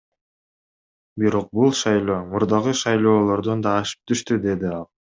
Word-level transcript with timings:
Бирок 1.23 1.51
бул 1.59 1.77
шайлоо 1.81 2.17
мурдагы 2.33 2.75
шайлоолордон 2.83 3.65
да 3.71 3.79
ашып 3.85 4.07
түштү,— 4.15 4.41
деди 4.49 4.75
ал. 4.81 4.95